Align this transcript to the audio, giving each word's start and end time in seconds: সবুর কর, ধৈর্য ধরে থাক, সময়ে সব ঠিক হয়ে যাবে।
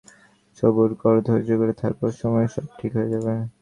সবুর 0.57 0.91
কর, 1.01 1.15
ধৈর্য 1.27 1.49
ধরে 1.61 1.73
থাক, 1.81 1.91
সময়ে 2.21 2.47
সব 2.53 2.65
ঠিক 2.79 2.91
হয়ে 2.97 3.11
যাবে। 3.13 3.33